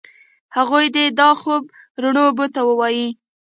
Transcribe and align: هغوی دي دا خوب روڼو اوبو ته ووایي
هغوی 0.55 0.85
دي 0.95 1.05
دا 1.19 1.29
خوب 1.41 1.63
روڼو 2.01 2.21
اوبو 2.27 2.45
ته 2.55 2.61
ووایي 2.67 3.07